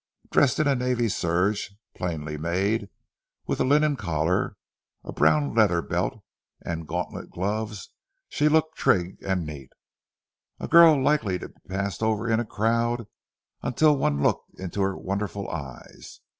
[0.31, 2.89] Dressed in a navy serge plainly made,
[3.45, 4.55] with a linen collar,
[5.03, 6.23] a brown leathern belt,
[6.65, 7.91] and gauntlet gloves,
[8.27, 9.73] she looked trig and neat.
[10.59, 13.05] A girl likely to be passed over in a crowd
[13.61, 16.21] until one looked into her wonderful eyes.